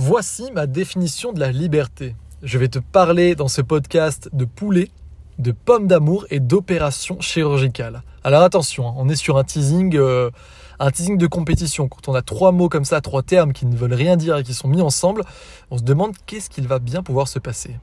Voici 0.00 0.52
ma 0.52 0.68
définition 0.68 1.32
de 1.32 1.40
la 1.40 1.50
liberté. 1.50 2.14
Je 2.44 2.56
vais 2.56 2.68
te 2.68 2.78
parler 2.78 3.34
dans 3.34 3.48
ce 3.48 3.60
podcast 3.60 4.30
de 4.32 4.44
poulet, 4.44 4.92
de 5.40 5.50
pommes 5.50 5.88
d'amour 5.88 6.24
et 6.30 6.38
d'opérations 6.38 7.20
chirurgicales. 7.20 8.04
Alors 8.22 8.42
attention, 8.42 8.86
hein, 8.86 8.94
on 8.96 9.08
est 9.08 9.16
sur 9.16 9.38
un 9.38 9.42
teasing, 9.42 9.96
euh, 9.96 10.30
un 10.78 10.92
teasing 10.92 11.18
de 11.18 11.26
compétition. 11.26 11.88
Quand 11.88 12.06
on 12.06 12.14
a 12.14 12.22
trois 12.22 12.52
mots 12.52 12.68
comme 12.68 12.84
ça, 12.84 13.00
trois 13.00 13.24
termes 13.24 13.52
qui 13.52 13.66
ne 13.66 13.74
veulent 13.74 13.92
rien 13.92 14.16
dire 14.16 14.36
et 14.36 14.44
qui 14.44 14.54
sont 14.54 14.68
mis 14.68 14.82
ensemble, 14.82 15.24
on 15.72 15.78
se 15.78 15.82
demande 15.82 16.14
qu'est-ce 16.26 16.48
qu'il 16.48 16.68
va 16.68 16.78
bien 16.78 17.02
pouvoir 17.02 17.26
se 17.26 17.40
passer. 17.40 17.74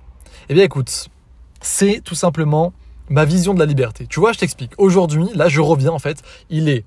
Eh 0.48 0.54
bien 0.54 0.64
écoute, 0.64 1.10
c'est 1.60 2.00
tout 2.02 2.16
simplement 2.16 2.72
ma 3.10 3.26
vision 3.26 3.54
de 3.54 3.60
la 3.60 3.66
liberté. 3.66 4.08
Tu 4.08 4.22
vois, 4.22 4.32
je 4.32 4.40
t'explique. 4.40 4.72
Aujourd'hui, 4.78 5.28
là 5.36 5.50
je 5.50 5.60
reviens 5.60 5.92
en 5.92 6.00
fait, 6.00 6.24
il 6.50 6.70
est 6.70 6.86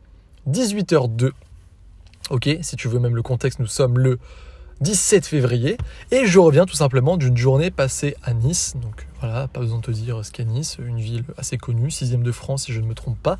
18h02. 0.48 1.32
Ok, 2.30 2.48
si 2.62 2.76
tu 2.76 2.88
veux 2.88 2.98
même 2.98 3.14
le 3.14 3.22
contexte, 3.22 3.58
nous 3.58 3.66
sommes 3.66 3.98
le 3.98 4.18
17 4.80 5.26
février. 5.26 5.76
Et 6.11 6.26
je 6.26 6.38
reviens 6.38 6.66
tout 6.66 6.76
simplement 6.76 7.16
d'une 7.16 7.36
journée 7.36 7.71
passée 7.71 8.16
à 8.22 8.32
Nice. 8.32 8.75
Donc 8.80 9.07
voilà, 9.20 9.48
pas 9.48 9.61
besoin 9.61 9.79
de 9.79 9.82
te 9.82 9.90
dire 9.90 10.25
ce 10.25 10.30
qu'est 10.30 10.44
Nice, 10.44 10.76
une 10.79 11.00
ville 11.00 11.25
assez 11.36 11.58
connue, 11.58 11.90
sixième 11.90 12.22
de 12.22 12.32
France 12.32 12.64
si 12.64 12.72
je 12.72 12.80
ne 12.80 12.86
me 12.86 12.94
trompe 12.94 13.18
pas 13.20 13.39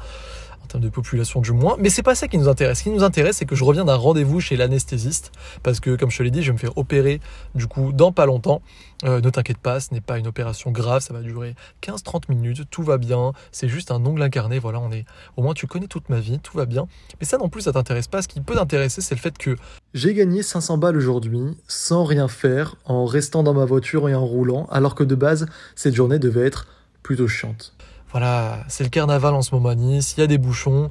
en 0.63 0.67
termes 0.67 0.85
de 0.85 0.89
population 0.89 1.41
du 1.41 1.53
moins. 1.53 1.77
Mais 1.79 1.89
c'est 1.89 2.03
pas 2.03 2.15
ça 2.15 2.29
qui 2.29 2.37
nous 2.37 2.49
intéresse. 2.49 2.79
Ce 2.79 2.83
qui 2.83 2.91
nous 2.91 3.03
intéresse, 3.03 3.37
c'est 3.37 3.47
que 3.47 3.55
je 3.55 3.65
reviens 3.65 3.85
d'un 3.85 3.95
rendez-vous 3.95 4.41
chez 4.41 4.57
l'anesthésiste. 4.57 5.33
Parce 5.63 5.81
que, 5.81 5.97
comme 5.97 6.11
je 6.11 6.19
te 6.19 6.23
l'ai 6.23 6.31
dit, 6.31 6.43
je 6.43 6.49
vais 6.49 6.55
me 6.55 6.59
faire 6.59 6.77
opérer 6.77 7.21
du 7.55 7.67
coup 7.67 7.93
dans 7.93 8.13
pas 8.13 8.27
longtemps. 8.27 8.61
Euh, 9.05 9.21
ne 9.21 9.31
t'inquiète 9.31 9.59
pas, 9.59 9.79
ce 9.79 9.95
n'est 9.95 10.01
pas 10.01 10.19
une 10.19 10.27
opération 10.27 10.73
grave, 10.73 11.03
ça 11.03 11.15
va 11.15 11.21
durer 11.21 11.55
15-30 11.83 12.23
minutes, 12.31 12.69
tout 12.69 12.83
va 12.83 12.99
bien, 12.99 13.33
c'est 13.53 13.69
juste 13.69 13.93
un 13.93 14.05
ongle 14.05 14.21
incarné, 14.23 14.59
voilà, 14.59 14.81
on 14.81 14.91
est. 14.91 15.05
Au 15.37 15.43
moins 15.43 15.55
tu 15.55 15.69
connais 15.69 15.87
toute 15.87 16.09
ma 16.09 16.19
vie, 16.19 16.41
tout 16.41 16.57
va 16.57 16.67
bien. 16.67 16.89
Mais 17.21 17.27
ça 17.27 17.39
non 17.39 17.49
plus, 17.49 17.63
ça 17.63 17.73
t'intéresse 17.73 18.09
pas. 18.09 18.23
Ce 18.23 18.29
qui 18.29 18.41
peut 18.41 18.57
t'intéresser, 18.57 19.01
c'est 19.01 19.15
le 19.15 19.21
fait 19.21 19.39
que 19.39 19.57
j'ai 19.99 20.15
gagné 20.15 20.45
500 20.45 20.79
balles 20.79 20.97
aujourd'hui, 20.97 21.57
sans 21.67 22.05
rien 22.05 22.29
faire, 22.29 22.77
en 22.85 23.05
restant 23.05 23.43
dans 23.43 23.53
ma 23.53 23.65
voiture 23.65 24.09
et 24.09 24.15
en 24.15 24.25
roulant, 24.25 24.69
alors 24.71 24.95
que 24.95 25.03
de 25.03 25.17
base, 25.17 25.47
cette 25.75 25.95
journée 25.95 26.21
devait 26.21 26.47
être 26.47 26.69
plutôt 27.03 27.27
chiante. 27.27 27.75
Voilà, 28.13 28.61
c'est 28.69 28.85
le 28.85 28.91
carnaval 28.91 29.35
en 29.35 29.43
ce 29.43 29.53
moment 29.53 29.71
à 29.71 29.75
Nice, 29.75 30.15
il 30.17 30.21
y 30.21 30.23
a 30.23 30.29
des 30.29 30.39
bouchons. 30.39 30.89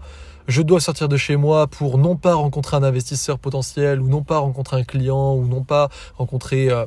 Je 0.50 0.62
dois 0.62 0.82
sortir 0.82 1.08
de 1.08 1.16
chez 1.16 1.38
moi 1.38 1.68
pour 1.68 1.98
non 1.98 2.18
pas 2.18 2.34
rencontrer 2.34 2.76
un 2.76 2.84
investisseur 2.84 3.40
potentiel 3.40 4.02
ou 4.02 4.10
non 4.10 4.24
pas 4.24 4.40
rencontrer 4.40 4.76
un 4.76 4.84
client 4.84 5.36
ou 5.36 5.48
non 5.48 5.64
pas 5.64 5.88
rencontrer 6.18 6.70
euh, 6.70 6.86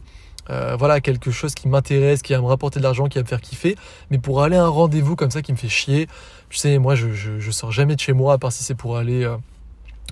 euh, 0.51 0.77
voilà 0.79 1.01
quelque 1.01 1.31
chose 1.31 1.55
qui 1.55 1.69
m'intéresse, 1.69 2.21
qui 2.21 2.35
va 2.35 2.41
me 2.41 2.47
rapporter 2.47 2.81
de 2.81 2.85
l'argent, 2.85 3.07
qui 3.07 3.17
va 3.17 3.23
me 3.23 3.29
faire 3.29 3.41
kiffer, 3.41 3.77
mais 4.11 4.19
pour 4.19 4.43
aller 4.43 4.57
à 4.57 4.65
un 4.65 4.69
rendez-vous 4.69 5.17
comme 5.17 5.31
ça 5.31 5.41
qui 5.41 5.53
me 5.53 5.57
fait 5.57 5.69
chier. 5.71 6.07
Tu 6.51 6.59
sais, 6.59 6.79
moi 6.79 6.95
je, 6.97 7.51
sors 7.51 7.73
jamais 7.73 7.95
de 7.95 8.01
chez 8.01 8.13
moi 8.13 8.35
à 8.35 8.39
part 8.39 8.53
si 8.53 8.63
c'est 8.63 8.75
pour 8.75 8.99
aller 8.99 9.25
euh, 9.25 9.37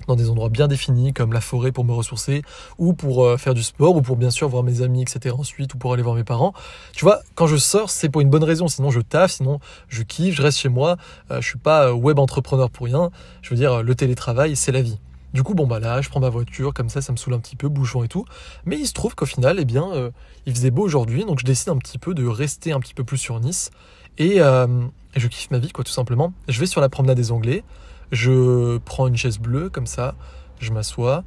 dans 0.09 0.15
des 0.15 0.29
endroits 0.29 0.49
bien 0.49 0.67
définis 0.67 1.13
comme 1.13 1.31
la 1.33 1.41
forêt 1.41 1.71
pour 1.71 1.85
me 1.85 1.93
ressourcer 1.93 2.41
ou 2.77 2.93
pour 2.93 3.23
euh, 3.23 3.37
faire 3.37 3.53
du 3.53 3.63
sport 3.63 3.95
ou 3.95 4.01
pour 4.01 4.17
bien 4.17 4.31
sûr 4.31 4.49
voir 4.49 4.63
mes 4.63 4.81
amis 4.81 5.01
etc 5.01 5.35
ensuite 5.37 5.73
ou 5.75 5.77
pour 5.77 5.93
aller 5.93 6.03
voir 6.03 6.15
mes 6.15 6.23
parents. 6.23 6.53
Tu 6.93 7.05
vois 7.05 7.21
quand 7.35 7.47
je 7.47 7.55
sors 7.55 7.89
c'est 7.89 8.09
pour 8.09 8.21
une 8.21 8.29
bonne 8.29 8.43
raison. 8.43 8.67
Sinon 8.67 8.89
je 8.89 8.99
taffe 8.99 9.31
sinon 9.31 9.59
je 9.87 10.03
kiffe 10.03 10.35
je 10.35 10.41
reste 10.41 10.57
chez 10.57 10.69
moi. 10.69 10.97
Euh, 11.31 11.41
je 11.41 11.47
suis 11.47 11.59
pas 11.59 11.87
euh, 11.87 11.93
web 11.93 12.19
entrepreneur 12.19 12.69
pour 12.69 12.87
rien. 12.87 13.11
Je 13.41 13.51
veux 13.51 13.55
dire 13.55 13.83
le 13.83 13.95
télétravail 13.95 14.55
c'est 14.55 14.71
la 14.71 14.81
vie. 14.81 14.97
Du 15.33 15.43
coup 15.43 15.53
bon 15.53 15.67
bah 15.67 15.79
là 15.79 16.01
je 16.01 16.09
prends 16.09 16.19
ma 16.19 16.29
voiture 16.29 16.73
comme 16.73 16.89
ça 16.89 17.01
ça 17.01 17.11
me 17.11 17.17
saoule 17.17 17.35
un 17.35 17.39
petit 17.39 17.55
peu 17.55 17.69
bouchon 17.69 18.03
et 18.03 18.07
tout. 18.07 18.25
Mais 18.65 18.77
il 18.77 18.87
se 18.87 18.93
trouve 18.93 19.13
qu'au 19.13 19.27
final 19.27 19.57
eh 19.59 19.65
bien 19.65 20.11
il 20.47 20.55
faisait 20.55 20.71
beau 20.71 20.83
aujourd'hui 20.83 21.23
donc 21.23 21.39
je 21.39 21.45
décide 21.45 21.69
un 21.69 21.77
petit 21.77 21.99
peu 21.99 22.15
de 22.15 22.25
rester 22.25 22.71
un 22.71 22.79
petit 22.79 22.95
peu 22.95 23.03
plus 23.03 23.17
sur 23.17 23.39
Nice. 23.39 23.69
Et, 24.17 24.37
et 24.37 25.19
je 25.19 25.27
kiffe 25.27 25.51
ma 25.51 25.59
vie 25.59 25.71
quoi 25.71 25.83
tout 25.83 25.91
simplement. 25.91 26.33
Je 26.47 26.59
vais 26.59 26.65
sur 26.65 26.81
la 26.81 26.89
promenade 26.89 27.17
des 27.17 27.31
Anglais 27.31 27.63
je 28.11 28.77
prends 28.79 29.07
une 29.07 29.17
chaise 29.17 29.39
bleue 29.39 29.69
comme 29.69 29.87
ça, 29.87 30.15
je 30.59 30.71
m'assois, 30.71 31.23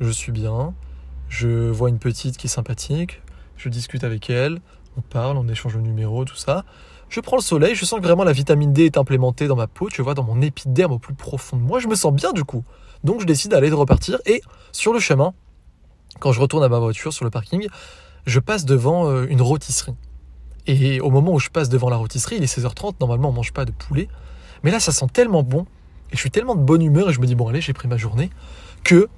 je 0.00 0.10
suis 0.10 0.32
bien, 0.32 0.74
je 1.28 1.70
vois 1.70 1.88
une 1.88 1.98
petite 1.98 2.36
qui 2.36 2.46
est 2.46 2.50
sympathique, 2.50 3.22
je 3.56 3.68
discute 3.68 4.04
avec 4.04 4.30
elle, 4.30 4.60
on 4.96 5.00
parle, 5.00 5.36
on 5.36 5.48
échange 5.48 5.76
le 5.76 5.82
numéro, 5.82 6.24
tout 6.24 6.36
ça. 6.36 6.64
Je 7.08 7.20
prends 7.20 7.36
le 7.36 7.42
soleil, 7.42 7.74
je 7.74 7.84
sens 7.84 8.00
que 8.00 8.04
vraiment 8.04 8.24
la 8.24 8.32
vitamine 8.32 8.72
D 8.72 8.86
est 8.86 8.96
implémentée 8.96 9.46
dans 9.46 9.56
ma 9.56 9.66
peau, 9.66 9.90
tu 9.90 10.00
vois, 10.00 10.14
dans 10.14 10.24
mon 10.24 10.40
épiderme 10.40 10.92
au 10.92 10.98
plus 10.98 11.14
profond 11.14 11.56
de 11.56 11.62
moi, 11.62 11.78
je 11.78 11.88
me 11.88 11.94
sens 11.94 12.12
bien 12.12 12.32
du 12.32 12.44
coup. 12.44 12.64
Donc 13.04 13.20
je 13.20 13.26
décide 13.26 13.50
d'aller 13.50 13.70
de 13.70 13.74
repartir 13.74 14.18
et 14.26 14.40
sur 14.72 14.92
le 14.92 15.00
chemin, 15.00 15.34
quand 16.20 16.32
je 16.32 16.40
retourne 16.40 16.64
à 16.64 16.68
ma 16.68 16.78
voiture 16.78 17.12
sur 17.12 17.24
le 17.24 17.30
parking, 17.30 17.68
je 18.26 18.40
passe 18.40 18.64
devant 18.64 19.10
euh, 19.10 19.26
une 19.28 19.42
rôtisserie. 19.42 19.94
Et 20.66 21.00
au 21.00 21.10
moment 21.10 21.32
où 21.32 21.38
je 21.38 21.50
passe 21.50 21.68
devant 21.68 21.90
la 21.90 21.96
rôtisserie, 21.96 22.36
il 22.36 22.42
est 22.42 22.58
16h30, 22.58 22.94
normalement 23.00 23.30
on 23.30 23.32
mange 23.32 23.52
pas 23.52 23.64
de 23.64 23.72
poulet, 23.72 24.08
mais 24.62 24.70
là 24.70 24.80
ça 24.80 24.92
sent 24.92 25.06
tellement 25.12 25.42
bon 25.42 25.66
et 26.12 26.16
je 26.16 26.20
suis 26.20 26.30
tellement 26.30 26.54
de 26.54 26.60
bonne 26.60 26.82
humeur 26.82 27.10
et 27.10 27.12
je 27.12 27.20
me 27.20 27.26
dis, 27.26 27.34
bon 27.34 27.48
allez, 27.48 27.60
j'ai 27.60 27.72
pris 27.72 27.88
ma 27.88 27.96
journée, 27.96 28.30
que 28.84 29.08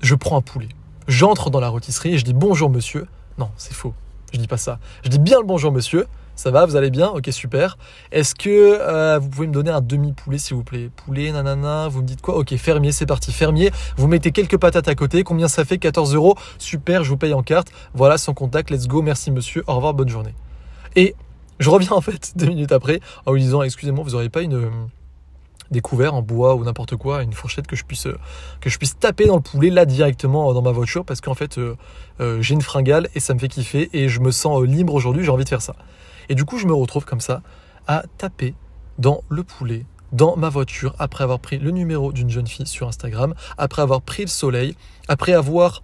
je 0.00 0.14
prends 0.14 0.36
un 0.36 0.42
poulet. 0.42 0.68
J'entre 1.08 1.50
dans 1.50 1.60
la 1.60 1.68
rôtisserie 1.68 2.14
et 2.14 2.18
je 2.18 2.24
dis 2.24 2.34
bonjour 2.34 2.70
monsieur. 2.70 3.06
Non, 3.38 3.50
c'est 3.56 3.74
faux. 3.74 3.94
Je 4.32 4.38
dis 4.38 4.46
pas 4.46 4.56
ça. 4.56 4.78
Je 5.02 5.08
dis 5.08 5.18
bien 5.18 5.38
le 5.38 5.46
bonjour 5.46 5.72
monsieur. 5.72 6.06
Ça 6.36 6.50
va, 6.50 6.66
vous 6.66 6.74
allez 6.74 6.90
bien? 6.90 7.08
Ok, 7.10 7.28
super. 7.30 7.78
Est-ce 8.10 8.34
que 8.34 8.48
euh, 8.50 9.20
vous 9.20 9.28
pouvez 9.28 9.46
me 9.46 9.52
donner 9.52 9.70
un 9.70 9.80
demi-poulet, 9.80 10.38
s'il 10.38 10.56
vous 10.56 10.64
plaît? 10.64 10.90
Poulet, 10.96 11.30
nanana, 11.30 11.86
vous 11.86 12.02
me 12.02 12.06
dites 12.06 12.20
quoi? 12.20 12.36
Ok, 12.36 12.54
fermier, 12.56 12.90
c'est 12.90 13.06
parti. 13.06 13.32
Fermier, 13.32 13.70
vous 13.96 14.08
mettez 14.08 14.32
quelques 14.32 14.56
patates 14.56 14.88
à 14.88 14.96
côté. 14.96 15.22
Combien 15.22 15.46
ça 15.46 15.64
fait? 15.64 15.78
14 15.78 16.14
euros. 16.14 16.34
Super, 16.58 17.04
je 17.04 17.10
vous 17.10 17.16
paye 17.16 17.32
en 17.32 17.44
carte. 17.44 17.68
Voilà, 17.94 18.18
son 18.18 18.34
contact, 18.34 18.70
let's 18.70 18.88
go, 18.88 19.00
merci 19.00 19.30
monsieur, 19.30 19.62
au 19.68 19.76
revoir, 19.76 19.94
bonne 19.94 20.08
journée. 20.08 20.34
Et 20.96 21.14
je 21.60 21.70
reviens 21.70 21.92
en 21.92 22.00
fait 22.00 22.32
deux 22.36 22.46
minutes 22.46 22.72
après 22.72 23.00
en 23.26 23.32
lui 23.32 23.40
disant, 23.40 23.62
excusez-moi, 23.62 24.02
vous 24.02 24.10
n'auriez 24.10 24.30
pas 24.30 24.42
une 24.42 24.70
des 25.70 25.80
couverts 25.80 26.14
en 26.14 26.22
bois 26.22 26.54
ou 26.54 26.64
n'importe 26.64 26.96
quoi, 26.96 27.22
une 27.22 27.32
fourchette 27.32 27.66
que 27.66 27.76
je 27.76 27.84
puisse 27.84 28.08
que 28.60 28.70
je 28.70 28.78
puisse 28.78 28.98
taper 28.98 29.26
dans 29.26 29.36
le 29.36 29.42
poulet 29.42 29.70
là 29.70 29.86
directement 29.86 30.52
dans 30.52 30.62
ma 30.62 30.72
voiture 30.72 31.04
parce 31.04 31.20
qu'en 31.20 31.34
fait 31.34 31.58
euh, 31.58 31.76
euh, 32.20 32.40
j'ai 32.40 32.54
une 32.54 32.62
fringale 32.62 33.08
et 33.14 33.20
ça 33.20 33.34
me 33.34 33.38
fait 33.38 33.48
kiffer 33.48 33.90
et 33.92 34.08
je 34.08 34.20
me 34.20 34.30
sens 34.30 34.60
euh, 34.60 34.66
libre 34.66 34.94
aujourd'hui, 34.94 35.24
j'ai 35.24 35.30
envie 35.30 35.44
de 35.44 35.48
faire 35.48 35.62
ça. 35.62 35.74
Et 36.28 36.34
du 36.34 36.44
coup, 36.44 36.58
je 36.58 36.66
me 36.66 36.74
retrouve 36.74 37.04
comme 37.04 37.20
ça 37.20 37.42
à 37.86 38.04
taper 38.18 38.54
dans 38.98 39.22
le 39.28 39.42
poulet 39.42 39.84
dans 40.12 40.36
ma 40.36 40.48
voiture 40.48 40.94
après 40.98 41.24
avoir 41.24 41.40
pris 41.40 41.58
le 41.58 41.72
numéro 41.72 42.12
d'une 42.12 42.30
jeune 42.30 42.46
fille 42.46 42.66
sur 42.66 42.86
Instagram, 42.86 43.34
après 43.58 43.82
avoir 43.82 44.00
pris 44.00 44.22
le 44.22 44.28
soleil, 44.28 44.76
après 45.08 45.32
avoir 45.32 45.82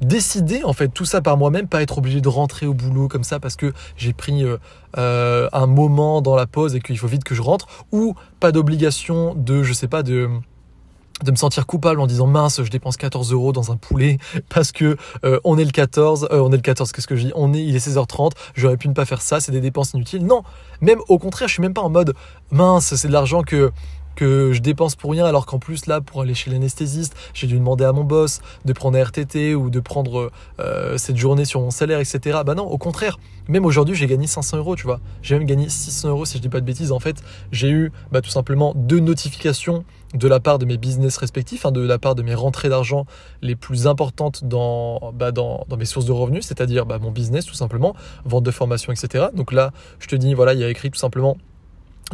décider 0.00 0.64
en 0.64 0.72
fait 0.72 0.88
tout 0.88 1.04
ça 1.04 1.20
par 1.20 1.36
moi-même, 1.36 1.68
pas 1.68 1.82
être 1.82 1.98
obligé 1.98 2.20
de 2.20 2.28
rentrer 2.28 2.66
au 2.66 2.74
boulot 2.74 3.08
comme 3.08 3.24
ça 3.24 3.40
parce 3.40 3.56
que 3.56 3.72
j'ai 3.96 4.12
pris 4.12 4.44
euh, 4.44 4.58
euh, 4.98 5.48
un 5.52 5.66
moment 5.66 6.20
dans 6.22 6.36
la 6.36 6.46
pause 6.46 6.74
et 6.74 6.80
qu'il 6.80 6.98
faut 6.98 7.06
vite 7.06 7.24
que 7.24 7.34
je 7.34 7.42
rentre, 7.42 7.66
ou 7.92 8.14
pas 8.40 8.52
d'obligation 8.52 9.34
de, 9.34 9.62
je 9.62 9.72
sais 9.72 9.88
pas, 9.88 10.02
de 10.02 10.28
de 11.24 11.30
me 11.30 11.36
sentir 11.36 11.66
coupable 11.66 12.00
en 12.00 12.06
disant 12.06 12.26
mince 12.26 12.62
je 12.62 12.70
dépense 12.70 12.98
14 12.98 13.32
euros 13.32 13.52
dans 13.52 13.72
un 13.72 13.76
poulet 13.78 14.18
parce 14.50 14.70
que 14.70 14.98
euh, 15.24 15.40
on 15.44 15.56
est 15.56 15.64
le 15.64 15.70
14 15.70 16.28
on 16.30 16.52
est 16.52 16.56
le 16.56 16.62
14 16.62 16.92
qu'est-ce 16.92 17.06
que 17.06 17.16
je 17.16 17.28
dis? 17.28 17.32
On 17.34 17.54
est 17.54 17.64
il 17.64 17.74
est 17.74 17.88
16h30 17.88 18.32
j'aurais 18.54 18.76
pu 18.76 18.88
ne 18.88 18.92
pas 18.92 19.06
faire 19.06 19.22
ça 19.22 19.40
c'est 19.40 19.52
des 19.52 19.62
dépenses 19.62 19.94
inutiles. 19.94 20.26
Non! 20.26 20.42
Même 20.82 20.98
au 21.08 21.18
contraire 21.18 21.48
je 21.48 21.54
suis 21.54 21.62
même 21.62 21.72
pas 21.72 21.80
en 21.80 21.88
mode 21.88 22.14
mince 22.50 22.94
c'est 22.94 23.08
de 23.08 23.14
l'argent 23.14 23.42
que 23.42 23.72
que 24.16 24.52
je 24.52 24.60
dépense 24.60 24.96
pour 24.96 25.12
rien 25.12 25.24
alors 25.24 25.46
qu'en 25.46 25.58
plus 25.58 25.86
là 25.86 26.00
pour 26.00 26.22
aller 26.22 26.34
chez 26.34 26.50
l'anesthésiste 26.50 27.14
j'ai 27.34 27.46
dû 27.46 27.58
demander 27.58 27.84
à 27.84 27.92
mon 27.92 28.02
boss 28.02 28.40
de 28.64 28.72
prendre 28.72 28.98
un 28.98 29.02
RTT 29.02 29.54
ou 29.54 29.70
de 29.70 29.80
prendre 29.80 30.32
euh, 30.58 30.98
cette 30.98 31.16
journée 31.16 31.44
sur 31.44 31.60
mon 31.60 31.70
salaire 31.70 32.00
etc 32.00 32.40
bah 32.44 32.54
non 32.54 32.64
au 32.64 32.78
contraire. 32.78 33.18
Même 33.48 33.64
aujourd'hui 33.64 33.94
j'ai 33.94 34.06
gagné 34.06 34.26
500 34.26 34.56
euros 34.56 34.74
tu 34.74 34.84
vois. 34.84 35.00
J'ai 35.22 35.38
même 35.38 35.46
gagné 35.46 35.68
600 35.68 36.08
euros 36.08 36.24
si 36.24 36.38
je 36.38 36.42
dis 36.42 36.48
pas 36.48 36.60
de 36.60 36.66
bêtises. 36.66 36.90
En 36.90 36.98
fait 36.98 37.22
j'ai 37.52 37.70
eu 37.70 37.92
bah, 38.10 38.20
tout 38.20 38.30
simplement 38.30 38.72
deux 38.74 38.98
notifications 38.98 39.84
de 40.14 40.28
la 40.28 40.40
part 40.40 40.58
de 40.58 40.64
mes 40.64 40.78
business 40.78 41.16
respectifs, 41.18 41.66
hein, 41.66 41.72
de 41.72 41.80
la 41.80 41.98
part 41.98 42.14
de 42.14 42.22
mes 42.22 42.34
rentrées 42.34 42.68
d'argent 42.68 43.06
les 43.42 43.56
plus 43.56 43.86
importantes 43.86 44.44
dans, 44.44 45.12
bah, 45.12 45.32
dans, 45.32 45.64
dans, 45.68 45.76
mes 45.76 45.84
sources 45.84 46.06
de 46.06 46.12
revenus, 46.12 46.46
c'est-à-dire 46.46 46.86
bah, 46.86 46.98
mon 46.98 47.10
business 47.10 47.44
tout 47.44 47.54
simplement, 47.54 47.94
vente 48.24 48.44
de 48.44 48.50
formation, 48.50 48.92
etc. 48.92 49.26
Donc 49.34 49.52
là, 49.52 49.72
je 49.98 50.06
te 50.06 50.16
dis, 50.16 50.34
voilà, 50.34 50.54
il 50.54 50.60
y 50.60 50.64
a 50.64 50.70
écrit 50.70 50.90
tout 50.90 50.98
simplement 50.98 51.36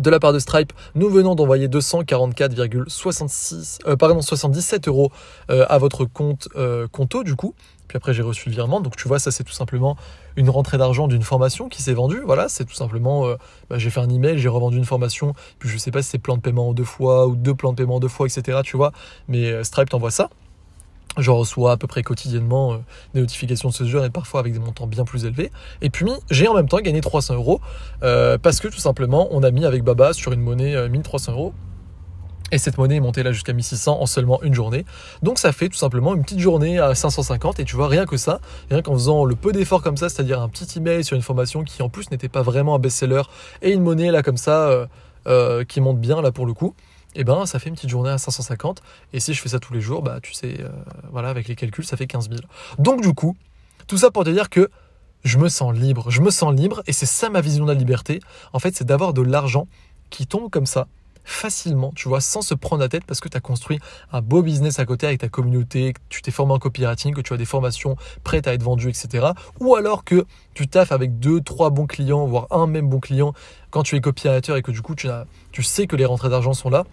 de 0.00 0.10
la 0.10 0.18
part 0.18 0.32
de 0.32 0.38
Stripe, 0.38 0.72
nous 0.94 1.10
venons 1.10 1.34
d'envoyer 1.34 1.68
244,66 1.68 3.80
euh, 3.86 3.96
pardon 3.96 4.22
77 4.22 4.88
euros 4.88 5.12
euh, 5.50 5.66
à 5.68 5.76
votre 5.78 6.06
compte 6.06 6.48
euh, 6.56 6.88
Conto 6.88 7.24
du 7.24 7.36
coup. 7.36 7.54
Puis 7.88 7.98
après 7.98 8.14
j'ai 8.14 8.22
reçu 8.22 8.48
le 8.48 8.54
virement. 8.54 8.80
Donc 8.80 8.96
tu 8.96 9.06
vois 9.06 9.18
ça 9.18 9.30
c'est 9.30 9.44
tout 9.44 9.52
simplement 9.52 9.98
une 10.36 10.48
rentrée 10.48 10.78
d'argent 10.78 11.08
d'une 11.08 11.22
formation 11.22 11.68
qui 11.68 11.82
s'est 11.82 11.92
vendue. 11.92 12.22
Voilà 12.24 12.48
c'est 12.48 12.64
tout 12.64 12.74
simplement 12.74 13.26
bah, 13.68 13.76
j'ai 13.76 13.90
fait 13.90 14.00
un 14.00 14.08
email, 14.08 14.38
j'ai 14.38 14.48
revendu 14.48 14.78
une 14.78 14.86
formation. 14.86 15.34
Puis 15.58 15.68
je 15.68 15.76
sais 15.76 15.90
pas 15.90 16.00
si 16.00 16.08
c'est 16.08 16.18
plan 16.18 16.36
de 16.36 16.40
paiement 16.40 16.70
en 16.70 16.72
deux 16.72 16.84
fois 16.84 17.26
ou 17.26 17.36
deux 17.36 17.54
plans 17.54 17.72
de 17.72 17.76
paiement 17.76 17.96
en 17.96 18.00
deux 18.00 18.08
fois 18.08 18.26
etc. 18.26 18.60
Tu 18.64 18.78
vois. 18.78 18.92
Mais 19.28 19.62
Stripe 19.62 19.90
t'envoie 19.90 20.10
ça. 20.10 20.30
Je 21.18 21.30
reçois 21.30 21.72
à 21.72 21.76
peu 21.76 21.86
près 21.86 22.02
quotidiennement 22.02 22.72
euh, 22.72 22.76
des 23.12 23.20
notifications 23.20 23.68
de 23.68 23.74
ce 23.74 23.84
genre 23.84 24.04
et 24.04 24.10
parfois 24.10 24.40
avec 24.40 24.54
des 24.54 24.58
montants 24.58 24.86
bien 24.86 25.04
plus 25.04 25.26
élevés. 25.26 25.50
Et 25.82 25.90
puis 25.90 26.06
j'ai 26.30 26.48
en 26.48 26.54
même 26.54 26.68
temps 26.68 26.80
gagné 26.80 27.00
300 27.00 27.34
euros 27.34 27.60
euh, 28.02 28.38
parce 28.38 28.60
que 28.60 28.68
tout 28.68 28.78
simplement 28.78 29.28
on 29.30 29.42
a 29.42 29.50
mis 29.50 29.66
avec 29.66 29.84
Baba 29.84 30.14
sur 30.14 30.32
une 30.32 30.40
monnaie 30.40 30.88
1300 30.88 31.32
euh, 31.32 31.34
euros. 31.34 31.54
Et 32.50 32.58
cette 32.58 32.76
monnaie 32.76 32.96
est 32.96 33.00
montée 33.00 33.22
là 33.22 33.32
jusqu'à 33.32 33.52
1600 33.52 33.98
en 34.00 34.06
seulement 34.06 34.42
une 34.42 34.54
journée. 34.54 34.84
Donc 35.22 35.38
ça 35.38 35.52
fait 35.52 35.68
tout 35.68 35.76
simplement 35.76 36.14
une 36.14 36.22
petite 36.22 36.38
journée 36.38 36.78
à 36.78 36.94
550 36.94 37.60
et 37.60 37.64
tu 37.64 37.76
vois 37.76 37.88
rien 37.88 38.04
que 38.04 38.16
ça, 38.16 38.40
rien 38.70 38.82
qu'en 38.82 38.94
faisant 38.94 39.24
le 39.24 39.34
peu 39.34 39.52
d'efforts 39.52 39.82
comme 39.82 39.96
ça, 39.96 40.08
c'est-à-dire 40.08 40.40
un 40.40 40.48
petit 40.48 40.78
email 40.78 41.02
sur 41.02 41.16
une 41.16 41.22
formation 41.22 41.62
qui 41.62 41.82
en 41.82 41.88
plus 41.88 42.10
n'était 42.10 42.28
pas 42.28 42.42
vraiment 42.42 42.74
un 42.74 42.78
best-seller 42.78 43.22
et 43.62 43.72
une 43.72 43.82
monnaie 43.82 44.10
là 44.10 44.22
comme 44.22 44.36
ça 44.36 44.86
qui 45.68 45.80
monte 45.80 46.00
bien 46.00 46.20
là 46.20 46.32
pour 46.32 46.46
le 46.46 46.52
coup 46.52 46.74
et 47.14 47.24
ben 47.24 47.46
ça 47.46 47.58
fait 47.58 47.68
une 47.68 47.74
petite 47.74 47.90
journée 47.90 48.10
à 48.10 48.18
550. 48.18 48.82
Et 49.12 49.20
si 49.20 49.34
je 49.34 49.40
fais 49.40 49.50
ça 49.50 49.60
tous 49.60 49.72
les 49.72 49.80
jours, 49.80 50.02
bah 50.02 50.18
tu 50.22 50.32
sais, 50.32 50.60
euh, 50.60 50.68
voilà, 51.10 51.28
avec 51.28 51.48
les 51.48 51.56
calculs, 51.56 51.84
ça 51.84 51.96
fait 51.96 52.06
15 52.06 52.28
000. 52.30 52.40
Donc 52.78 53.02
du 53.02 53.12
coup, 53.12 53.36
tout 53.86 53.98
ça 53.98 54.10
pour 54.10 54.24
te 54.24 54.30
dire 54.30 54.50
que 54.50 54.70
je 55.24 55.38
me 55.38 55.48
sens 55.48 55.74
libre, 55.74 56.10
je 56.10 56.20
me 56.20 56.30
sens 56.30 56.54
libre, 56.54 56.82
et 56.86 56.92
c'est 56.92 57.06
ça 57.06 57.30
ma 57.30 57.40
vision 57.40 57.64
de 57.64 57.72
la 57.72 57.78
liberté. 57.78 58.20
En 58.52 58.58
fait, 58.58 58.74
c'est 58.74 58.84
d'avoir 58.84 59.12
de 59.12 59.22
l'argent 59.22 59.68
qui 60.10 60.26
tombe 60.26 60.50
comme 60.50 60.66
ça, 60.66 60.88
facilement, 61.24 61.92
tu 61.94 62.08
vois, 62.08 62.20
sans 62.20 62.42
se 62.42 62.54
prendre 62.54 62.82
la 62.82 62.88
tête 62.88 63.04
parce 63.06 63.20
que 63.20 63.28
tu 63.28 63.36
as 63.36 63.40
construit 63.40 63.78
un 64.12 64.20
beau 64.20 64.42
business 64.42 64.78
à 64.78 64.84
côté 64.84 65.06
avec 65.06 65.20
ta 65.20 65.28
communauté, 65.28 65.92
que 65.92 66.00
tu 66.08 66.22
t'es 66.22 66.30
formé 66.30 66.52
en 66.52 66.58
copywriting, 66.58 67.14
que 67.14 67.20
tu 67.20 67.32
as 67.32 67.36
des 67.36 67.44
formations 67.44 67.96
prêtes 68.24 68.48
à 68.48 68.54
être 68.54 68.62
vendues, 68.62 68.88
etc. 68.88 69.28
Ou 69.60 69.76
alors 69.76 70.04
que 70.04 70.26
tu 70.54 70.66
taffes 70.66 70.92
avec 70.92 71.18
deux, 71.20 71.40
trois 71.40 71.70
bons 71.70 71.86
clients, 71.86 72.26
voire 72.26 72.48
un 72.50 72.66
même 72.66 72.88
bon 72.88 73.00
client 73.00 73.32
quand 73.70 73.82
tu 73.82 73.96
es 73.96 74.00
copywriter 74.00 74.56
et 74.56 74.62
que 74.62 74.72
du 74.72 74.82
coup 74.82 74.94
tu, 74.94 75.08
tu 75.52 75.62
sais 75.62 75.86
que 75.86 75.96
les 75.96 76.04
rentrées 76.04 76.28
d'argent 76.28 76.52
sont 76.54 76.70
là 76.70 76.84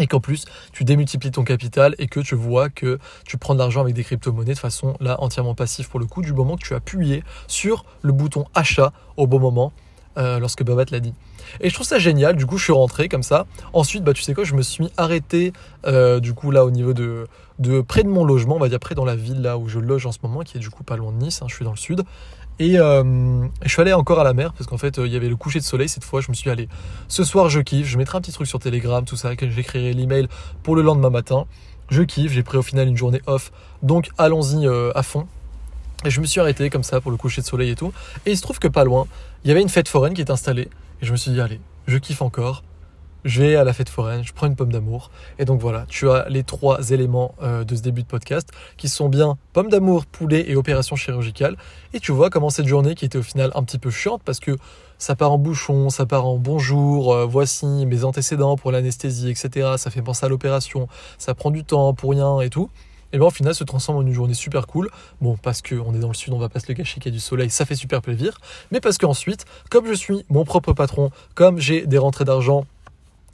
et 0.00 0.06
qu'en 0.06 0.20
plus 0.20 0.44
tu 0.72 0.84
démultiplies 0.84 1.30
ton 1.30 1.44
capital 1.44 1.94
et 1.98 2.06
que 2.06 2.20
tu 2.20 2.34
vois 2.34 2.70
que 2.70 2.98
tu 3.26 3.36
prends 3.36 3.54
de 3.54 3.58
l'argent 3.58 3.80
avec 3.80 3.94
des 3.94 4.04
crypto-monnaies 4.04 4.54
de 4.54 4.58
façon 4.58 4.96
là 5.00 5.20
entièrement 5.20 5.54
passive 5.54 5.88
pour 5.88 6.00
le 6.00 6.06
coup 6.06 6.22
du 6.22 6.32
moment 6.32 6.56
que 6.56 6.64
tu 6.64 6.74
as 6.74 6.80
sur 7.48 7.84
le 8.02 8.12
bouton 8.12 8.44
achat 8.54 8.92
au 9.16 9.26
bon 9.26 9.38
moment 9.38 9.72
euh, 10.18 10.38
lorsque 10.38 10.62
Babette 10.62 10.90
l'a 10.90 11.00
dit. 11.00 11.14
Et 11.60 11.70
je 11.70 11.74
trouve 11.74 11.86
ça 11.86 11.98
génial, 11.98 12.36
du 12.36 12.44
coup 12.44 12.58
je 12.58 12.64
suis 12.64 12.72
rentré 12.72 13.08
comme 13.08 13.22
ça. 13.22 13.46
Ensuite, 13.72 14.04
bah, 14.04 14.12
tu 14.12 14.22
sais 14.22 14.34
quoi, 14.34 14.44
je 14.44 14.54
me 14.54 14.62
suis 14.62 14.88
arrêté 14.96 15.52
euh, 15.86 16.20
du 16.20 16.34
coup 16.34 16.50
là 16.50 16.66
au 16.66 16.70
niveau 16.70 16.92
de, 16.92 17.26
de 17.58 17.80
près 17.80 18.02
de 18.02 18.08
mon 18.08 18.24
logement, 18.24 18.56
on 18.56 18.58
va 18.58 18.68
dire 18.68 18.78
près 18.78 18.94
dans 18.94 19.04
la 19.04 19.16
ville 19.16 19.40
là 19.40 19.56
où 19.56 19.68
je 19.68 19.78
loge 19.78 20.04
en 20.04 20.12
ce 20.12 20.18
moment, 20.22 20.40
qui 20.40 20.58
est 20.58 20.60
du 20.60 20.70
coup 20.70 20.84
pas 20.84 20.96
loin 20.96 21.12
de 21.12 21.16
Nice, 21.16 21.40
hein, 21.42 21.46
je 21.48 21.54
suis 21.54 21.64
dans 21.64 21.70
le 21.70 21.78
sud. 21.78 22.02
Et 22.62 22.78
euh, 22.78 23.02
je 23.64 23.68
suis 23.68 23.82
allé 23.82 23.92
encore 23.92 24.20
à 24.20 24.24
la 24.24 24.34
mer 24.34 24.52
parce 24.52 24.68
qu'en 24.70 24.78
fait 24.78 24.98
il 24.98 25.08
y 25.08 25.16
avait 25.16 25.28
le 25.28 25.34
coucher 25.34 25.58
de 25.58 25.64
soleil 25.64 25.88
cette 25.88 26.04
fois. 26.04 26.20
Je 26.20 26.28
me 26.28 26.34
suis 26.34 26.48
allé 26.48 26.68
ce 27.08 27.24
soir 27.24 27.48
je 27.48 27.58
kiffe, 27.58 27.88
je 27.88 27.98
mettrai 27.98 28.18
un 28.18 28.20
petit 28.20 28.30
truc 28.30 28.46
sur 28.46 28.60
Telegram, 28.60 29.04
tout 29.04 29.16
ça, 29.16 29.30
j'écrirai 29.36 29.92
l'email 29.92 30.28
pour 30.62 30.76
le 30.76 30.82
lendemain 30.82 31.10
matin. 31.10 31.46
Je 31.90 32.02
kiffe, 32.02 32.30
j'ai 32.30 32.44
pris 32.44 32.58
au 32.58 32.62
final 32.62 32.86
une 32.86 32.96
journée 32.96 33.20
off, 33.26 33.50
donc 33.82 34.10
allons-y 34.16 34.68
à 34.94 35.02
fond. 35.02 35.26
Et 36.04 36.10
je 36.10 36.20
me 36.20 36.26
suis 36.26 36.38
arrêté 36.38 36.70
comme 36.70 36.84
ça 36.84 37.00
pour 37.00 37.10
le 37.10 37.16
coucher 37.16 37.40
de 37.40 37.46
soleil 37.46 37.70
et 37.70 37.74
tout. 37.74 37.92
Et 38.26 38.30
il 38.30 38.36
se 38.36 38.42
trouve 38.42 38.60
que 38.60 38.68
pas 38.68 38.84
loin, 38.84 39.08
il 39.42 39.48
y 39.48 39.50
avait 39.50 39.62
une 39.62 39.68
fête 39.68 39.88
foraine 39.88 40.14
qui 40.14 40.20
est 40.20 40.30
installée. 40.30 40.68
Et 41.00 41.06
je 41.06 41.10
me 41.10 41.16
suis 41.16 41.32
dit, 41.32 41.40
allez, 41.40 41.60
je 41.88 41.98
kiffe 41.98 42.22
encore. 42.22 42.62
Je 43.24 43.40
vais 43.40 43.54
à 43.54 43.62
la 43.62 43.72
fête 43.72 43.88
foraine, 43.88 44.24
je 44.24 44.32
prends 44.32 44.48
une 44.48 44.56
pomme 44.56 44.72
d'amour. 44.72 45.10
Et 45.38 45.44
donc 45.44 45.60
voilà, 45.60 45.86
tu 45.88 46.10
as 46.10 46.28
les 46.28 46.42
trois 46.42 46.90
éléments 46.90 47.36
euh, 47.40 47.62
de 47.62 47.76
ce 47.76 47.82
début 47.82 48.02
de 48.02 48.08
podcast 48.08 48.48
qui 48.76 48.88
sont 48.88 49.08
bien 49.08 49.38
pomme 49.52 49.68
d'amour, 49.68 50.06
poulet 50.06 50.50
et 50.50 50.56
opération 50.56 50.96
chirurgicale. 50.96 51.56
Et 51.94 52.00
tu 52.00 52.10
vois 52.10 52.30
comment 52.30 52.50
cette 52.50 52.66
journée 52.66 52.96
qui 52.96 53.04
était 53.04 53.18
au 53.18 53.22
final 53.22 53.52
un 53.54 53.62
petit 53.62 53.78
peu 53.78 53.90
chiante 53.90 54.22
parce 54.24 54.40
que 54.40 54.56
ça 54.98 55.14
part 55.14 55.30
en 55.30 55.38
bouchon, 55.38 55.88
ça 55.88 56.04
part 56.04 56.26
en 56.26 56.36
bonjour, 56.36 57.14
euh, 57.14 57.24
voici 57.24 57.86
mes 57.86 58.02
antécédents 58.02 58.56
pour 58.56 58.72
l'anesthésie, 58.72 59.30
etc. 59.30 59.74
Ça 59.76 59.90
fait 59.90 60.02
penser 60.02 60.26
à 60.26 60.28
l'opération, 60.28 60.88
ça 61.18 61.34
prend 61.34 61.52
du 61.52 61.62
temps 61.62 61.94
pour 61.94 62.10
rien 62.10 62.40
et 62.40 62.50
tout 62.50 62.70
et 63.12 63.18
bien 63.18 63.26
au 63.26 63.30
final 63.30 63.54
se 63.54 63.64
transforme 63.64 63.98
en 63.98 64.02
une 64.02 64.12
journée 64.12 64.34
super 64.34 64.66
cool. 64.66 64.90
Bon, 65.20 65.36
parce 65.36 65.62
qu'on 65.62 65.94
est 65.94 65.98
dans 65.98 66.08
le 66.08 66.14
sud, 66.14 66.32
on 66.32 66.38
va 66.38 66.48
pas 66.48 66.60
se 66.60 66.66
le 66.68 66.74
cacher 66.74 66.98
qu'il 66.98 67.12
y 67.12 67.14
a 67.14 67.16
du 67.16 67.20
soleil, 67.20 67.50
ça 67.50 67.64
fait 67.64 67.74
super 67.74 68.00
plaisir. 68.02 68.38
Mais 68.70 68.80
parce 68.80 68.98
qu'ensuite, 68.98 69.44
comme 69.70 69.86
je 69.86 69.92
suis 69.92 70.24
mon 70.30 70.44
propre 70.44 70.72
patron, 70.72 71.10
comme 71.34 71.58
j'ai 71.58 71.86
des 71.86 71.98
rentrées 71.98 72.24
d'argent 72.24 72.64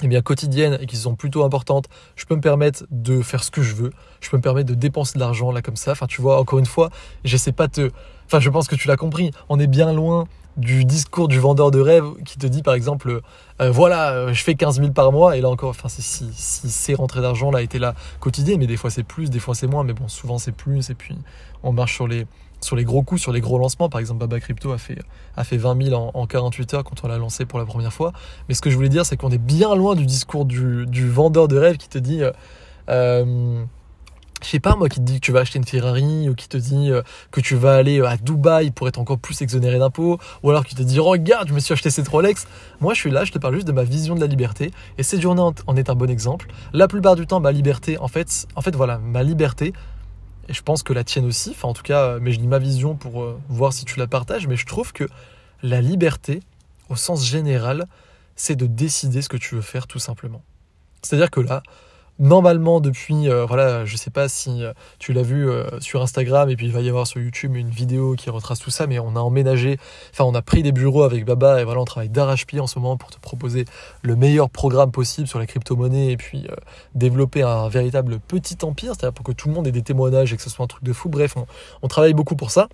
eh 0.03 0.09
bien, 0.09 0.23
quotidiennes 0.23 0.79
et 0.81 0.87
qui 0.87 0.97
sont 0.97 1.15
plutôt 1.15 1.45
importantes, 1.45 1.87
je 2.17 2.25
peux 2.25 2.37
me 2.37 2.41
permettre 2.41 2.85
de 2.91 3.21
faire 3.21 3.43
ce 3.43 3.51
que 3.51 3.63
je 3.63 3.75
veux. 3.75 3.93
Je 4.21 4.31
peux 4.31 4.37
me 4.37 4.43
permettre 4.43 4.69
de 4.69 4.75
dépenser 4.75 5.15
de 5.15 5.21
l'argent 5.21 5.51
là 5.51 5.63
comme 5.63 5.77
ça. 5.77 5.93
Enfin, 5.93 6.07
tu 6.07 6.23
vois, 6.23 6.41
encore 6.41 6.59
une 6.59 6.67
fois, 6.67 6.91
j'essaie 7.25 7.53
pas 7.53 7.67
de... 7.67 7.91
Enfin, 8.27 8.41
je 8.41 8.51
pense 8.51 8.69
que 8.69 8.77
tu 8.77 8.87
l'as 8.89 8.97
compris. 8.97 9.33
On 9.49 9.59
est 9.59 9.67
bien 9.67 9.93
loin 9.93 10.27
du 10.59 10.85
discours 10.85 11.29
du 11.29 11.39
vendeur 11.39 11.71
de 11.71 11.79
rêve 11.79 12.05
qui 12.25 12.37
te 12.37 12.47
dit 12.47 12.63
par 12.63 12.75
exemple 12.75 13.21
euh, 13.61 13.71
voilà 13.71 14.11
euh, 14.11 14.33
je 14.35 14.43
fais 14.43 14.57
15 14.57 14.81
000 14.81 14.91
par 14.91 15.13
mois 15.13 15.37
et 15.37 15.41
là 15.41 15.49
encore 15.49 15.71
enfin 15.71 15.89
si, 15.89 16.03
si 16.03 16.69
ces 16.69 16.95
rentrées 16.95 17.21
d'argent 17.21 17.53
là 17.53 17.63
étaient 17.63 17.79
là 17.79 17.95
quotidiennes 18.19 18.59
mais 18.59 18.67
des 18.67 18.77
fois 18.77 18.91
c'est 18.91 19.05
plus 19.05 19.31
des 19.31 19.39
fois 19.39 19.55
c'est 19.55 19.69
moins 19.69 19.85
mais 19.85 19.93
bon 19.93 20.09
souvent 20.09 20.37
c'est 20.37 20.51
plus 20.51 20.91
et 20.91 20.95
puis 20.95 21.17
on 21.63 21.73
marche 21.73 21.95
sur 21.95 22.09
les 22.09 22.27
sur 22.61 22.77
les 22.77 22.85
gros 22.85 23.03
coups 23.03 23.21
sur 23.21 23.33
les 23.33 23.41
gros 23.41 23.59
lancements. 23.59 23.89
Par 23.89 24.01
exemple 24.01 24.21
Baba 24.21 24.41
Crypto 24.41 24.73
a 24.73 24.79
fait 24.79 24.99
a 25.37 25.45
fait 25.45 25.57
20 25.57 25.85
000 25.85 26.11
en, 26.15 26.27
48 26.27 26.75
heures 26.75 26.85
quand 26.85 27.05
on 27.05 27.09
l'a 27.09 27.19
lancé 27.19 27.45
pour 27.45 27.59
la 27.59 27.65
première 27.65 27.93
fois. 27.93 28.13
Mais 28.49 28.55
ce 28.55 28.61
que 28.61 28.71
je 28.71 28.77
voulais 28.77 28.89
dire 28.89 29.07
c'est 29.07 29.17
qu'on 29.17 29.31
est 29.31 29.39
bien 29.39 29.75
loin 29.75 29.95
du 29.95 30.07
discours 30.07 30.45
du, 30.45 31.09
vendeur 31.09 31.49
de 31.49 31.57
rêve 31.57 31.77
qui 31.77 31.89
te 31.89 31.99
dit 31.99 32.23
euh, 32.89 33.65
je 34.43 34.47
sais 34.47 34.61
pas 34.61 34.77
moi 34.77 34.89
qui 34.89 35.01
te 35.01 35.05
dit 35.05 35.15
que 35.17 35.25
tu 35.25 35.33
vas 35.33 35.41
acheter 35.41 35.59
une 35.59 35.65
Ferrari 35.65 36.29
ou 36.29 36.35
qui 36.35 36.49
te 36.49 36.57
dit 36.57 36.91
euh, 36.91 37.03
que 37.33 37.41
tu 37.41 37.57
vas 37.57 37.75
aller 37.75 38.01
euh, 38.01 38.09
à 38.09 38.17
Dubaï 38.17 38.71
pour 38.71 38.87
être 38.87 38.99
encore 38.99 39.19
plus 39.19 39.43
exonéré 39.43 39.79
d'impôts. 39.79 40.19
Ou 40.43 40.51
alors 40.51 40.65
qui 40.65 40.75
te 40.75 40.83
dit 40.83 41.01
regarde 41.01 41.49
je 41.49 41.55
me 41.55 41.61
suis 41.61 41.73
acheté 41.73 41.91
cette 41.91 42.09
Rolex. 42.09 42.47
Moi 42.81 42.95
je 42.95 43.01
suis 43.01 43.11
là 43.11 43.25
je 43.25 43.33
te 43.33 43.39
parle 43.39 43.55
juste 43.55 43.67
de 43.67 43.73
ma 43.73 43.83
vision 43.83 44.15
de 44.15 44.21
la 44.21 44.27
liberté. 44.27 44.71
Et 44.97 45.03
cette 45.03 45.21
journée 45.21 45.43
en 45.67 45.77
est 45.77 45.91
un 45.91 45.95
bon 45.95 46.09
exemple. 46.09 46.49
La 46.73 46.87
plupart 46.87 47.17
du 47.17 47.27
temps 47.27 47.41
ma 47.41 47.53
liberté 47.53 47.99
en 47.99 48.09
fait 48.09 48.47
en 48.55 48.61
fait 48.61 48.75
voilà 48.77 48.99
ma 48.99 49.23
liberté 49.23 49.73
et 50.49 50.53
je 50.53 50.63
pense 50.63 50.83
que 50.83 50.93
la 50.93 51.05
tienne 51.05 51.25
aussi. 51.25 51.51
Enfin 51.51 51.69
en 51.69 51.75
tout 51.75 51.83
cas 51.83 52.03
euh, 52.03 52.19
mais 52.21 52.33
je 52.33 52.39
dis 52.39 52.47
ma 52.47 52.59
vision 52.59 52.95
pour 52.95 53.37
voir 53.49 53.73
si 53.73 53.85
tu 53.85 53.99
la 53.99 54.07
partages. 54.07 54.47
Mais 54.47 54.57
je 54.57 54.67
trouve 54.67 54.93
que 54.93 55.05
la 55.63 55.81
liberté 55.81 56.41
au 56.89 56.97
sens 56.97 57.25
général 57.25 57.87
c'est 58.37 58.57
de 58.57 58.67
décider 58.67 59.21
ce 59.23 59.29
que 59.29 59.37
tu 59.37 59.55
veux 59.57 59.63
faire 59.63 59.87
tout 59.87 59.99
simplement. 59.99 60.43
C'est 61.03 61.17
à 61.17 61.19
dire 61.19 61.31
que 61.31 61.41
là 61.41 61.63
normalement 62.19 62.81
depuis, 62.81 63.29
euh, 63.29 63.47
voilà, 63.47 63.85
je 63.85 63.97
sais 63.97 64.11
pas 64.11 64.29
si 64.29 64.63
euh, 64.63 64.73
tu 64.99 65.13
l'as 65.13 65.23
vu 65.23 65.49
euh, 65.49 65.81
sur 65.81 66.03
Instagram 66.03 66.51
et 66.51 66.57
puis 66.57 66.67
il 66.67 66.73
va 66.73 66.81
y 66.81 66.89
avoir 66.89 67.07
sur 67.07 67.21
YouTube 67.21 67.57
une 67.57 67.71
vidéo 67.71 68.15
qui 68.15 68.31
retrace 68.31 68.59
tout 68.59 68.71
ça, 68.71 68.87
mais 68.87 68.99
on 68.99 69.17
a 69.17 69.21
emménagé, 69.21 69.79
enfin 70.13 70.25
on 70.25 70.35
a 70.35 70.43
pris 70.43 70.63
des 70.63 70.73
bureaux 70.73 71.03
avec 71.03 71.25
Baba 71.25 71.61
et 71.61 71.65
voilà, 71.65 71.81
on 71.81 71.85
travaille 71.85 72.09
d'arrache-pied 72.09 72.61
en 72.61 72.67
ce 72.67 72.79
moment 72.79 72.97
pour 72.97 73.11
te 73.11 73.19
proposer 73.21 73.65
le 74.03 74.17
meilleur 74.17 74.51
programme 74.51 74.91
possible 74.91 75.29
sur 75.29 75.39
la 75.39 75.47
crypto-monnaie 75.47 76.13
et 76.13 76.17
puis 76.17 76.47
développer 76.95 77.43
un 77.43 77.69
véritable 77.69 78.19
petit 78.19 78.57
empire, 78.63 78.95
c'est-à-dire 78.95 79.15
pour 79.15 79.25
que 79.25 79.33
tout 79.33 79.49
le 79.49 79.55
monde 79.55 79.67
ait 79.67 79.73
des 79.73 79.83
témoignages 79.83 80.33
et 80.33 80.37
que 80.37 80.43
ce 80.43 80.51
soit 80.51 80.65
un 80.65 80.69
truc 80.69 80.85
de 80.85 80.93
fou. 80.93 81.09
Bref, 81.09 81.35
on 81.83 81.89
travaille 81.89 82.15
beaucoup 82.15 82.37
pour 82.37 82.51
ça. 82.51 82.69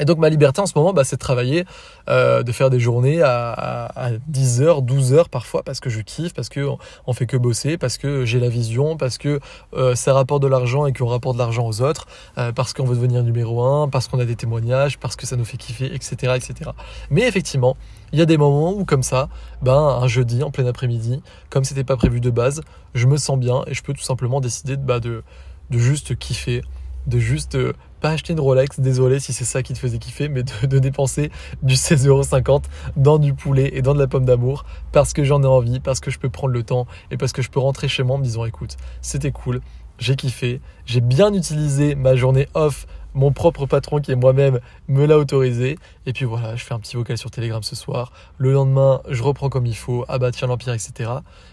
Et 0.00 0.06
donc 0.06 0.16
ma 0.16 0.30
liberté 0.30 0.60
en 0.60 0.66
ce 0.66 0.72
moment, 0.74 0.94
bah, 0.94 1.04
c'est 1.04 1.16
de 1.16 1.20
travailler, 1.20 1.66
euh, 2.08 2.42
de 2.42 2.50
faire 2.50 2.70
des 2.70 2.80
journées 2.80 3.20
à, 3.20 3.52
à, 3.94 4.10
10 4.26 4.62
heures, 4.62 4.80
12 4.80 5.12
heures 5.12 5.28
parfois, 5.28 5.62
parce 5.62 5.80
que 5.80 5.90
je 5.90 6.00
kiffe, 6.00 6.32
parce 6.32 6.48
que 6.48 6.66
on 7.06 7.12
fait 7.12 7.26
que 7.26 7.36
bosser, 7.36 7.76
parce 7.76 7.98
que 7.98 8.24
j'ai 8.24 8.40
la 8.40 8.48
vision, 8.48 8.96
parce 8.96 9.18
que 9.18 9.38
euh, 9.74 9.94
ça 9.94 10.14
rapporte 10.14 10.42
de 10.42 10.46
l'argent 10.48 10.86
et 10.86 10.94
qu'on 10.94 11.08
rapporte 11.08 11.36
de 11.36 11.42
l'argent 11.42 11.66
aux 11.66 11.82
autres, 11.82 12.06
euh, 12.38 12.52
parce 12.52 12.72
qu'on 12.72 12.84
veut 12.84 12.96
devenir 12.96 13.22
numéro 13.22 13.62
un, 13.62 13.86
parce 13.86 14.08
qu'on 14.08 14.18
a 14.18 14.24
des 14.24 14.34
témoignages, 14.34 14.98
parce 14.98 15.14
que 15.14 15.26
ça 15.26 15.36
nous 15.36 15.44
fait 15.44 15.58
kiffer, 15.58 15.94
etc., 15.94 16.32
etc. 16.36 16.70
Mais 17.10 17.28
effectivement, 17.28 17.76
il 18.14 18.18
y 18.18 18.22
a 18.22 18.26
des 18.26 18.38
moments 18.38 18.72
où 18.72 18.86
comme 18.86 19.02
ça, 19.02 19.28
ben 19.60 19.74
un 19.74 20.08
jeudi 20.08 20.42
en 20.42 20.50
plein 20.50 20.66
après-midi, 20.66 21.22
comme 21.50 21.64
c'était 21.64 21.84
pas 21.84 21.98
prévu 21.98 22.20
de 22.20 22.30
base, 22.30 22.62
je 22.94 23.06
me 23.06 23.18
sens 23.18 23.38
bien 23.38 23.62
et 23.66 23.74
je 23.74 23.82
peux 23.82 23.92
tout 23.92 24.02
simplement 24.02 24.40
décider 24.40 24.78
de, 24.78 24.82
bah, 24.82 25.00
de, 25.00 25.22
de 25.68 25.78
juste 25.78 26.16
kiffer, 26.18 26.62
de 27.06 27.18
juste 27.18 27.58
pas 28.02 28.10
acheter 28.10 28.32
une 28.32 28.40
Rolex, 28.40 28.80
désolé 28.80 29.20
si 29.20 29.32
c'est 29.32 29.44
ça 29.44 29.62
qui 29.62 29.72
te 29.72 29.78
faisait 29.78 29.98
kiffer, 29.98 30.28
mais 30.28 30.42
de, 30.42 30.78
dépenser 30.80 31.30
du 31.62 31.76
16,50€ 31.76 32.64
dans 32.96 33.18
du 33.18 33.32
poulet 33.32 33.70
et 33.74 33.80
dans 33.80 33.94
de 33.94 34.00
la 34.00 34.08
pomme 34.08 34.24
d'amour 34.24 34.64
parce 34.90 35.12
que 35.12 35.22
j'en 35.22 35.42
ai 35.42 35.46
envie, 35.46 35.78
parce 35.78 36.00
que 36.00 36.10
je 36.10 36.18
peux 36.18 36.28
prendre 36.28 36.52
le 36.52 36.64
temps 36.64 36.86
et 37.12 37.16
parce 37.16 37.32
que 37.32 37.42
je 37.42 37.48
peux 37.48 37.60
rentrer 37.60 37.86
chez 37.86 38.02
moi 38.02 38.16
en 38.16 38.18
me 38.18 38.24
disant 38.24 38.44
écoute, 38.44 38.76
c'était 39.02 39.30
cool, 39.30 39.60
j'ai 39.98 40.16
kiffé, 40.16 40.60
j'ai 40.84 41.00
bien 41.00 41.32
utilisé 41.32 41.94
ma 41.94 42.16
journée 42.16 42.48
off, 42.54 42.88
mon 43.14 43.30
propre 43.30 43.66
patron 43.66 44.00
qui 44.00 44.10
est 44.10 44.16
moi-même 44.16 44.58
me 44.88 45.06
l'a 45.06 45.16
autorisé 45.16 45.78
et 46.04 46.12
puis 46.12 46.24
voilà, 46.24 46.56
je 46.56 46.64
fais 46.64 46.74
un 46.74 46.80
petit 46.80 46.96
vocal 46.96 47.16
sur 47.16 47.30
Telegram 47.30 47.62
ce 47.62 47.76
soir, 47.76 48.12
le 48.36 48.52
lendemain 48.52 49.00
je 49.08 49.22
reprends 49.22 49.48
comme 49.48 49.66
il 49.66 49.76
faut, 49.76 50.04
ah 50.08 50.18
bah 50.18 50.30
l'Empire, 50.42 50.74
etc. 50.74 51.08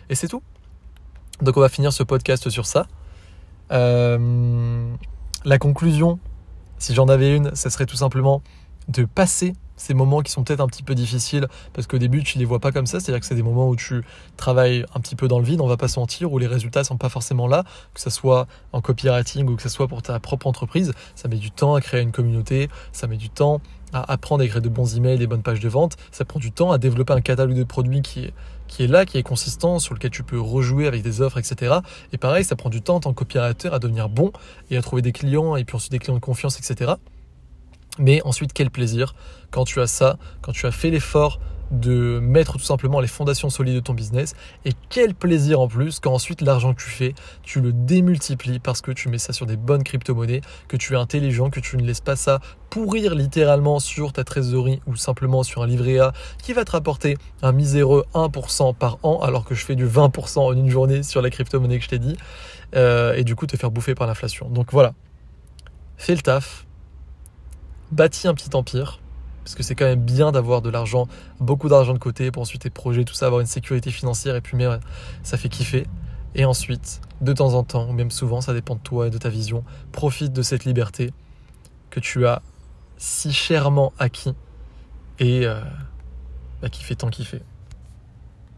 Et 0.09 0.15
c'est 0.15 0.27
tout. 0.27 0.41
Donc 1.43 1.57
on 1.57 1.61
va 1.61 1.69
finir 1.69 1.93
ce 1.93 2.01
podcast 2.01 2.49
sur 2.49 2.65
ça. 2.65 2.87
Euh, 3.71 4.89
la 5.45 5.57
conclusion 5.59 6.19
si 6.79 6.93
j'en 6.93 7.07
avais 7.07 7.35
une, 7.35 7.53
ce 7.55 7.69
serait 7.69 7.85
tout 7.85 7.97
simplement 7.97 8.41
de 8.87 9.05
passer 9.05 9.53
ces 9.79 9.93
moments 9.93 10.21
qui 10.21 10.31
sont 10.31 10.43
peut-être 10.43 10.59
un 10.59 10.67
petit 10.67 10.83
peu 10.83 10.93
difficiles 10.93 11.47
parce 11.73 11.87
qu'au 11.87 11.97
début 11.97 12.23
tu 12.23 12.37
les 12.37 12.45
vois 12.45 12.59
pas 12.59 12.71
comme 12.71 12.85
ça, 12.85 12.99
c'est-à-dire 12.99 13.21
que 13.21 13.25
c'est 13.25 13.35
des 13.35 13.43
moments 13.43 13.69
où 13.69 13.75
tu 13.75 14.03
travailles 14.35 14.85
un 14.93 14.99
petit 14.99 15.15
peu 15.15 15.27
dans 15.27 15.39
le 15.39 15.45
vide, 15.45 15.61
on 15.61 15.67
va 15.67 15.77
pas 15.77 15.87
se 15.87 15.99
mentir, 15.99 16.31
où 16.31 16.37
les 16.37 16.47
résultats 16.47 16.83
sont 16.83 16.97
pas 16.97 17.09
forcément 17.09 17.47
là, 17.47 17.63
que 17.93 18.01
ce 18.01 18.09
soit 18.09 18.47
en 18.73 18.81
copywriting 18.81 19.47
ou 19.47 19.55
que 19.55 19.61
ce 19.61 19.69
soit 19.69 19.87
pour 19.87 20.01
ta 20.01 20.19
propre 20.19 20.47
entreprise, 20.47 20.93
ça 21.15 21.27
met 21.27 21.37
du 21.37 21.51
temps 21.51 21.75
à 21.75 21.81
créer 21.81 22.01
une 22.01 22.11
communauté, 22.11 22.69
ça 22.91 23.07
met 23.07 23.17
du 23.17 23.29
temps 23.29 23.61
à 23.93 24.11
apprendre 24.11 24.41
à 24.41 24.45
écrire 24.45 24.61
de 24.61 24.69
bons 24.69 24.95
emails, 24.95 25.17
des 25.17 25.27
bonnes 25.27 25.43
pages 25.43 25.59
de 25.59 25.69
vente, 25.69 25.95
ça 26.11 26.25
prend 26.25 26.39
du 26.39 26.51
temps 26.51 26.71
à 26.71 26.77
développer 26.77 27.13
un 27.13 27.21
catalogue 27.21 27.55
de 27.55 27.63
produits 27.63 28.01
qui 28.01 28.25
est, 28.25 28.33
qui 28.69 28.83
est 28.83 28.87
là, 28.87 29.05
qui 29.05 29.17
est 29.17 29.23
consistant, 29.23 29.79
sur 29.79 29.93
lequel 29.93 30.11
tu 30.11 30.23
peux 30.23 30.39
rejouer 30.39 30.87
avec 30.87 31.01
des 31.01 31.21
offres, 31.21 31.37
etc. 31.37 31.79
Et 32.13 32.17
pareil, 32.17 32.45
ça 32.45 32.55
prend 32.55 32.69
du 32.69 32.81
temps 32.81 32.95
en 32.95 32.99
tant 33.01 33.13
que 33.13 33.19
copywriter 33.19 33.69
à 33.73 33.79
devenir 33.79 34.07
bon 34.07 34.31
et 34.71 34.77
à 34.77 34.81
trouver 34.81 35.01
des 35.01 35.11
clients 35.11 35.57
et 35.57 35.65
puis 35.65 35.75
ensuite 35.75 35.91
des 35.91 35.99
clients 35.99 36.15
de 36.15 36.21
confiance, 36.21 36.57
etc. 36.57 36.93
Mais 37.97 38.21
ensuite, 38.23 38.53
quel 38.53 38.69
plaisir 38.69 39.13
quand 39.51 39.65
tu 39.65 39.81
as 39.81 39.87
ça, 39.87 40.17
quand 40.41 40.53
tu 40.53 40.65
as 40.65 40.71
fait 40.71 40.89
l'effort 40.89 41.39
de 41.71 42.19
mettre 42.19 42.53
tout 42.53 42.63
simplement 42.63 42.99
les 42.99 43.07
fondations 43.07 43.49
solides 43.49 43.75
de 43.75 43.79
ton 43.79 43.93
business. 43.93 44.33
Et 44.65 44.71
quel 44.89 45.13
plaisir 45.13 45.59
en 45.59 45.67
plus 45.67 45.99
quand 45.99 46.13
ensuite 46.13 46.41
l'argent 46.41 46.73
que 46.73 46.81
tu 46.81 46.89
fais, 46.89 47.13
tu 47.43 47.61
le 47.61 47.71
démultiplies 47.71 48.59
parce 48.59 48.81
que 48.81 48.91
tu 48.91 49.09
mets 49.09 49.17
ça 49.17 49.33
sur 49.33 49.45
des 49.45 49.57
bonnes 49.57 49.83
crypto-monnaies, 49.83 50.41
que 50.67 50.77
tu 50.77 50.93
es 50.93 50.97
intelligent, 50.97 51.49
que 51.49 51.59
tu 51.59 51.77
ne 51.77 51.83
laisses 51.83 52.01
pas 52.01 52.15
ça 52.15 52.39
pourrir 52.69 53.15
littéralement 53.15 53.79
sur 53.79 54.13
ta 54.13 54.23
trésorerie 54.23 54.81
ou 54.85 54.95
simplement 54.95 55.43
sur 55.43 55.63
un 55.63 55.67
livret 55.67 55.99
A 55.99 56.13
qui 56.41 56.53
va 56.53 56.65
te 56.65 56.71
rapporter 56.71 57.17
un 57.41 57.51
miséreux 57.51 58.05
1% 58.13 58.75
par 58.75 58.99
an 59.03 59.19
alors 59.21 59.43
que 59.43 59.55
je 59.55 59.65
fais 59.65 59.75
du 59.75 59.87
20% 59.87 60.39
en 60.39 60.53
une 60.53 60.69
journée 60.69 61.03
sur 61.03 61.21
la 61.21 61.29
crypto-monnaie 61.29 61.79
que 61.79 61.83
je 61.85 61.89
t'ai 61.89 61.99
dit. 61.99 62.17
Euh, 62.75 63.15
et 63.15 63.23
du 63.23 63.35
coup 63.35 63.47
te 63.47 63.57
faire 63.57 63.71
bouffer 63.71 63.95
par 63.95 64.05
l'inflation. 64.05 64.47
Donc 64.47 64.71
voilà, 64.71 64.93
fais 65.97 66.13
le 66.13 66.21
taf, 66.21 66.67
bâtis 67.91 68.27
un 68.27 68.35
petit 68.35 68.55
empire 68.55 68.99
parce 69.49 69.55
que 69.55 69.63
c'est 69.63 69.73
quand 69.73 69.85
même 69.85 70.01
bien 70.01 70.31
d'avoir 70.31 70.61
de 70.61 70.69
l'argent, 70.69 71.07
beaucoup 71.39 71.69
d'argent 71.69 71.93
de 71.93 71.97
côté 71.97 72.29
pour 72.29 72.43
ensuite 72.43 72.61
tes 72.61 72.69
projets, 72.69 73.03
tout 73.03 73.15
ça, 73.15 73.25
avoir 73.25 73.41
une 73.41 73.47
sécurité 73.47 73.89
financière 73.89 74.35
et 74.35 74.41
puis 74.41 74.55
mais 74.55 74.67
ça 75.23 75.37
fait 75.37 75.49
kiffer. 75.49 75.87
Et 76.35 76.45
ensuite, 76.45 77.01
de 77.21 77.33
temps 77.33 77.55
en 77.55 77.63
temps, 77.63 77.89
ou 77.89 77.93
même 77.93 78.11
souvent, 78.11 78.41
ça 78.41 78.53
dépend 78.53 78.75
de 78.75 78.81
toi 78.81 79.07
et 79.07 79.09
de 79.09 79.17
ta 79.17 79.29
vision, 79.29 79.63
profite 79.91 80.33
de 80.33 80.43
cette 80.43 80.65
liberté 80.65 81.13
que 81.89 81.99
tu 81.99 82.27
as 82.27 82.43
si 82.97 83.33
chèrement 83.33 83.91
acquis 83.97 84.35
et 85.17 85.47
euh, 85.47 85.59
bah, 86.61 86.69
qui 86.69 86.83
fait 86.83 86.93
tant 86.93 87.09
kiffer. 87.09 87.41